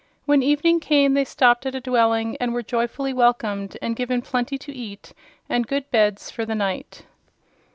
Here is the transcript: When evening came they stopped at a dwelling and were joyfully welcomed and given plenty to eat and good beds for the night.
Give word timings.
When 0.25 0.41
evening 0.41 0.79
came 0.79 1.13
they 1.13 1.23
stopped 1.25 1.67
at 1.67 1.75
a 1.75 1.79
dwelling 1.79 2.35
and 2.39 2.55
were 2.55 2.63
joyfully 2.63 3.13
welcomed 3.13 3.77
and 3.83 3.95
given 3.95 4.23
plenty 4.23 4.57
to 4.57 4.73
eat 4.73 5.13
and 5.47 5.67
good 5.67 5.91
beds 5.91 6.31
for 6.31 6.43
the 6.43 6.55
night. 6.55 7.05